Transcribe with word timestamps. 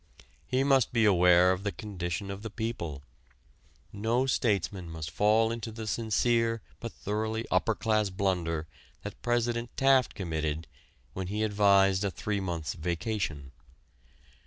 He 0.47 0.63
must 0.63 0.91
be 0.93 1.05
aware 1.05 1.51
of 1.51 1.61
the 1.61 1.71
condition 1.71 2.31
of 2.31 2.41
the 2.41 2.49
people: 2.49 3.03
no 3.93 4.25
statesman 4.25 4.89
must 4.89 5.11
fall 5.11 5.51
into 5.51 5.71
the 5.71 5.85
sincere 5.85 6.63
but 6.79 6.91
thoroughly 6.91 7.45
upper 7.51 7.75
class 7.75 8.09
blunder 8.09 8.65
that 9.03 9.21
President 9.21 9.69
Taft 9.77 10.15
committed 10.15 10.65
when 11.13 11.27
he 11.27 11.43
advised 11.43 12.03
a 12.03 12.09
three 12.09 12.39
months' 12.39 12.73
vacation. 12.73 13.51